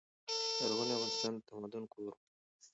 لرغونی 0.63 0.93
افغانستان 0.95 1.33
د 1.37 1.45
تمدن 1.49 1.83
کور 1.93 2.11
و. 2.13 2.17